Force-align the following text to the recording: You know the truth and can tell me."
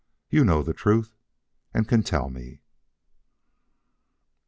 You 0.31 0.43
know 0.43 0.63
the 0.63 0.73
truth 0.73 1.15
and 1.75 1.87
can 1.87 2.01
tell 2.01 2.31
me." 2.31 2.61